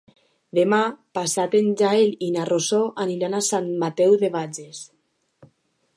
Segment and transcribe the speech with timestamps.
[0.59, 0.79] Demà
[1.17, 4.85] passat en Gaël i na Rosó aniran a Sant Mateu de Bages.